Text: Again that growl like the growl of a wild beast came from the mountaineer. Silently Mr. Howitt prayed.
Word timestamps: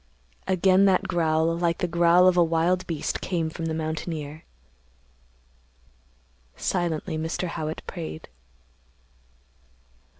Again 0.47 0.85
that 0.85 1.07
growl 1.07 1.55
like 1.55 1.77
the 1.77 1.87
growl 1.87 2.27
of 2.27 2.35
a 2.35 2.43
wild 2.43 2.87
beast 2.87 3.21
came 3.21 3.51
from 3.51 3.65
the 3.67 3.73
mountaineer. 3.75 4.45
Silently 6.55 7.19
Mr. 7.19 7.49
Howitt 7.49 7.83
prayed. 7.85 8.27